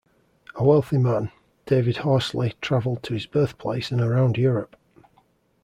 A 0.55 0.63
wealthy 0.63 0.97
man, 0.97 1.31
David 1.67 1.97
Horsley 1.97 2.55
travelled 2.59 3.03
to 3.03 3.13
his 3.13 3.27
birthplace 3.27 3.91
and 3.91 4.01
around 4.01 4.35
Europe. 4.35 4.75